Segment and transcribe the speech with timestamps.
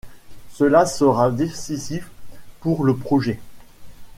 [0.51, 2.09] Cela sera décisif
[2.61, 3.39] pour le projet.